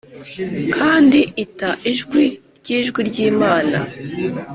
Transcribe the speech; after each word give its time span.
kandi 0.75 1.19
ita 1.43 1.69
ijwi 1.91 2.23
ryijwi 2.57 2.99
ryimana- 3.09 3.77